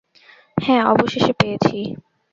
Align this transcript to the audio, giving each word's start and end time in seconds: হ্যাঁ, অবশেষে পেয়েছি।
হ্যাঁ, 0.57 0.83
অবশেষে 0.85 1.33
পেয়েছি। 1.33 1.77